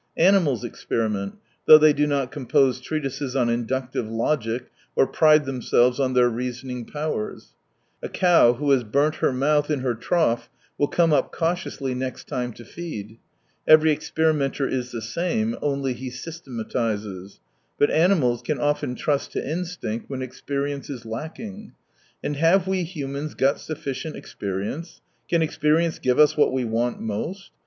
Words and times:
Animals 0.17 0.63
experiment, 0.63 1.35
though 1.67 1.77
they 1.77 1.93
do 1.93 2.07
not 2.07 2.31
compose 2.31 2.81
treatises 2.81 3.35
on 3.35 3.49
inductive 3.51 4.07
logic 4.09 4.71
or 4.95 5.05
pride 5.05 5.45
themselves 5.45 5.99
on 5.99 6.15
their 6.15 6.27
reasoning 6.27 6.85
powers. 6.85 7.53
A 8.01 8.09
cow 8.09 8.53
who 8.53 8.71
has 8.71 8.83
burnt 8.83 9.17
her 9.17 9.31
mouth 9.31 9.69
in 9.69 9.81
her 9.81 9.93
trough 9.93 10.49
will 10.75 10.87
come 10.87 11.13
up 11.13 11.31
cautiously 11.31 11.93
next 11.93 12.27
time 12.27 12.51
to 12.53 12.65
feed. 12.65 13.19
Every 13.67 13.91
experimenter 13.91 14.67
is 14.67 14.91
the 14.91 15.03
same— 15.03 15.55
only 15.61 15.93
he 15.93 16.09
systematises. 16.09 17.39
But 17.77 17.91
animals 17.91 18.41
can 18.41 18.57
often 18.59 18.95
trust 18.95 19.31
to 19.33 19.47
instinct 19.47 20.09
when 20.09 20.23
experience 20.23 20.89
is 20.89 21.05
lacking. 21.05 21.73
And 22.23 22.37
have 22.37 22.65
we 22.65 22.81
humans 22.85 23.35
got 23.35 23.59
sufficient 23.59 24.15
experience? 24.15 24.99
Can 25.29 25.43
experience 25.43 25.99
give 25.99 26.17
us 26.17 26.35
what 26.35 26.51
we 26.51 26.65
want 26.65 26.99
most 26.99 27.51